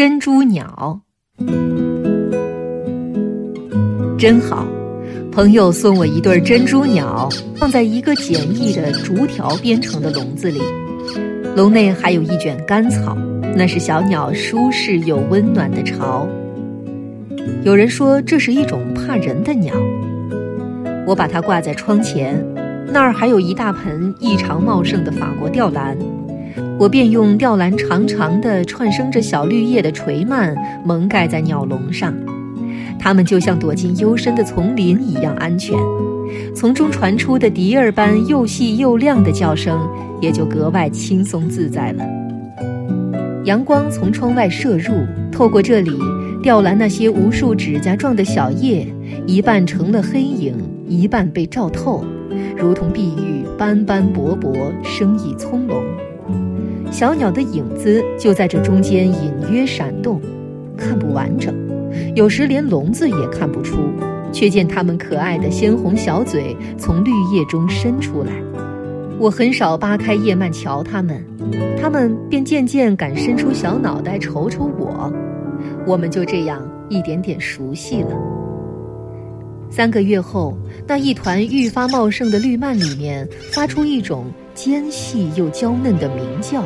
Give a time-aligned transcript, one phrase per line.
[0.00, 1.02] 珍珠鸟，
[4.16, 4.66] 真好。
[5.30, 10.58] 朋友送我一对珍珠鸟，放在一个简易的竹条编成的笼子里，
[11.54, 13.14] 笼内还有一卷干草，
[13.54, 16.26] 那是小鸟舒适又温暖的巢。
[17.62, 19.74] 有人说这是一种怕人的鸟，
[21.06, 22.42] 我把它挂在窗前，
[22.90, 25.94] 那儿还有一大盆异常茂盛的法国吊兰。
[26.80, 32.14] 我便用吊兰长长的、串生着小绿叶的垂蔓蒙盖在鸟笼上，
[32.98, 35.76] 它们就像躲进幽深的丛林一样安全。
[36.56, 39.78] 从中传出的笛儿般又细又亮的叫声，
[40.22, 42.04] 也就格外轻松自在了。
[43.44, 44.94] 阳光从窗外射入，
[45.30, 45.98] 透过这里，
[46.42, 48.86] 吊兰那些无数指甲状的小叶，
[49.26, 50.54] 一半成了黑影，
[50.88, 52.02] 一半被照透，
[52.56, 55.74] 如同碧玉，斑斑驳驳，生意葱茏。
[56.90, 60.20] 小鸟的影子就在这中间隐约闪动，
[60.76, 61.54] 看不完整，
[62.16, 63.78] 有时连笼子也看不出，
[64.32, 68.32] 却见它们可爱的鲜红小嘴从绿叶中伸出来。
[69.18, 71.24] 我很少扒开叶蔓瞧它们，
[71.80, 75.12] 它们便渐渐敢伸出小脑袋瞅瞅我，
[75.86, 78.10] 我们就这样一点点熟悉了。
[79.70, 84.26] 三个月后，那一团愈发茂盛的绿蔓里面发出一种。
[84.62, 86.62] 尖细又娇嫩的鸣叫，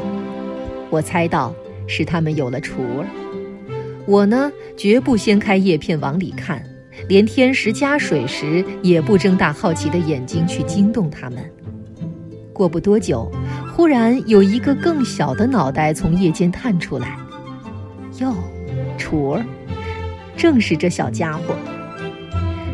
[0.91, 1.55] 我猜到
[1.87, 3.07] 是它们有了雏儿。
[4.05, 6.61] 我呢，绝不掀开叶片往里看，
[7.09, 11.39] 连天时加水时也不睁大好奇的眼睛去惊动它们。
[12.53, 13.31] 过不多久，
[13.77, 17.17] 忽然有一个更小的脑袋从叶间探出来，
[18.19, 18.35] 哟，
[18.99, 19.47] 雏儿，
[20.37, 21.55] 正是这小家伙。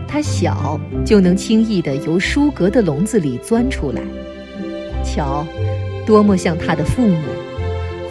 [0.09, 4.01] 它小，就能轻易地由书阁的笼子里钻出来。
[5.13, 5.45] 瞧，
[6.07, 7.23] 多么像他的父母！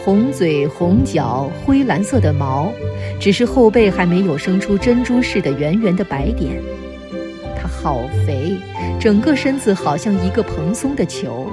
[0.04, 2.72] 红嘴、红脚、灰蓝色的毛，
[3.20, 6.62] 只是后背还没有生出珍珠似的圆圆的白点。
[7.56, 8.58] 它好肥，
[9.00, 11.50] 整个身子好像一个蓬松的球。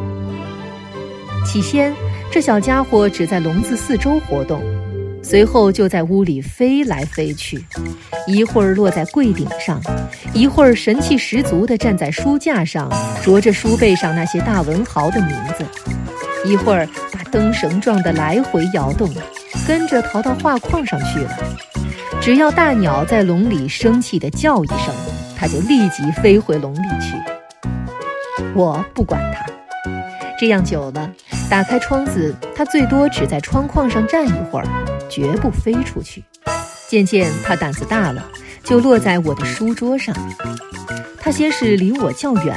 [1.44, 1.92] 起先，
[2.30, 4.62] 这小家伙只在笼子四周活动，
[5.28, 7.60] 随后就在屋里飞来飞去，
[8.28, 9.82] 一会儿落在柜顶上，
[10.32, 12.88] 一会儿神气十足地站在书架上，
[13.24, 15.64] 啄着书背上那些大文豪的名字；
[16.48, 19.12] 一会儿把灯绳状的来回摇动，
[19.66, 21.36] 跟着逃到画框上去了。
[22.20, 24.94] 只要大鸟在笼里生气地叫一声，
[25.36, 27.16] 它就立即飞回笼里去。
[28.54, 29.44] 我不管它，
[30.38, 31.10] 这样久了，
[31.50, 34.66] 打开窗子，它最多只在窗框上站一会儿，
[35.08, 36.24] 绝不飞出去。
[36.88, 38.24] 渐渐，它胆子大了，
[38.62, 40.14] 就落在我的书桌上。
[41.18, 42.56] 它先是离我较远，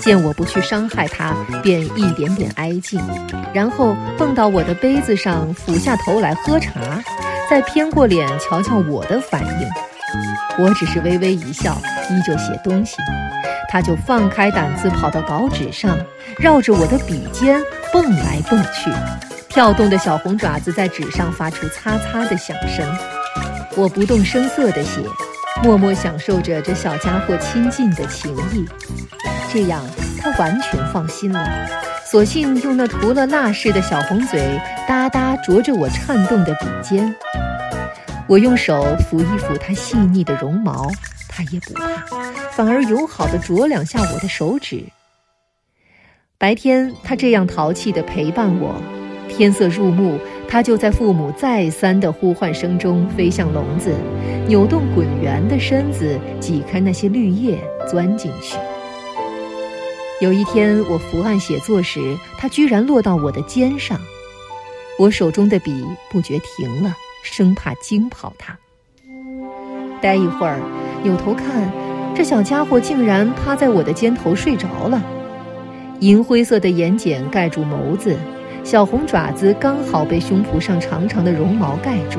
[0.00, 3.00] 见我不去伤害它，便一点点挨近，
[3.52, 7.02] 然后蹦到我的杯子上，俯下头来喝茶，
[7.50, 10.64] 再偏过脸瞧瞧我的反应。
[10.64, 11.76] 我只是微微一笑，
[12.08, 12.96] 依旧写东西。
[13.68, 15.98] 它就放开胆子跑到稿纸上，
[16.38, 17.60] 绕着我的笔尖
[17.92, 18.90] 蹦来蹦去，
[19.58, 22.88] 跳动的小红爪子在纸上发出擦擦的响声。
[23.76, 25.02] 我不动声色地写，
[25.64, 28.64] 默默享受着这小家伙亲近的情谊。
[29.52, 29.84] 这样，
[30.22, 31.44] 他完全放心了，
[32.06, 37.12] 索性用那涂了蜡似的小红嘴哒哒啄着我颤动的笔尖。
[38.28, 40.88] 我用手抚一抚它细腻的绒毛，
[41.28, 41.88] 它也不怕，
[42.52, 44.84] 反而友好地啄两下我的手指。
[46.38, 48.80] 白天，它这样淘气地陪伴我。
[49.38, 50.18] 天色入暮，
[50.48, 53.94] 它就在父母再三的呼唤声中飞向笼子，
[54.48, 57.56] 扭动滚圆的身子，挤开那些绿叶，
[57.88, 58.58] 钻进去。
[60.20, 64.00] 有一天，我伏案写作时，它居然落到我的肩上，
[64.98, 68.58] 我手中的笔不觉停了，生怕惊跑它。
[70.00, 70.58] 待一会儿，
[71.04, 71.70] 扭头看，
[72.12, 75.00] 这小家伙竟然趴在我的肩头睡着了，
[76.00, 78.16] 银灰色的眼睑盖住眸子。
[78.68, 82.18] 小红爪子刚好被胸脯上长长的绒毛盖住，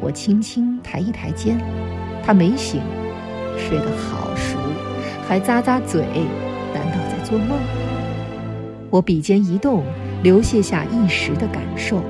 [0.00, 1.58] 我轻轻抬一抬肩，
[2.24, 2.80] 它没醒，
[3.58, 4.56] 睡得好熟，
[5.26, 6.04] 还咂咂嘴，
[6.72, 7.58] 难道在做梦？
[8.88, 9.82] 我笔尖一动，
[10.22, 12.00] 流泻下一时的感受。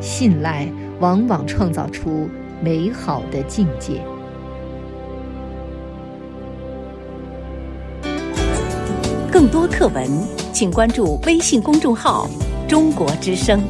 [0.00, 0.66] 信赖
[0.98, 2.28] 往往创造出
[2.60, 4.00] 美好的境界。
[9.30, 10.45] 更多课文。
[10.58, 12.26] 请关注微信公众号
[12.66, 13.62] “中国之声”。